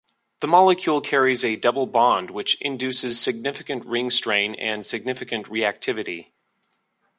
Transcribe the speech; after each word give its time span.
The 0.39 0.47
molecule 0.47 0.99
carries 0.99 1.45
a 1.45 1.55
double 1.55 1.85
bond 1.85 2.31
which 2.31 2.59
induces 2.59 3.19
significant 3.21 3.85
ring 3.85 4.09
strain 4.09 4.55
and 4.55 4.83
significant 4.83 5.45
reactivity. 5.45 6.31